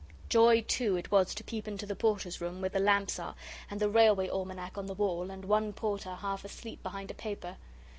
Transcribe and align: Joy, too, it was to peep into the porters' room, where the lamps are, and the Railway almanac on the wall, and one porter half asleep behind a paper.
Joy, 0.29 0.61
too, 0.63 0.95
it 0.97 1.11
was 1.11 1.35
to 1.35 1.43
peep 1.43 1.67
into 1.67 1.85
the 1.85 1.95
porters' 1.95 2.41
room, 2.41 2.59
where 2.59 2.71
the 2.71 2.79
lamps 2.79 3.19
are, 3.19 3.35
and 3.69 3.79
the 3.79 3.87
Railway 3.87 4.27
almanac 4.29 4.75
on 4.75 4.87
the 4.87 4.95
wall, 4.95 5.29
and 5.29 5.45
one 5.45 5.73
porter 5.73 6.15
half 6.15 6.43
asleep 6.43 6.81
behind 6.81 7.11
a 7.11 7.13
paper. 7.13 7.57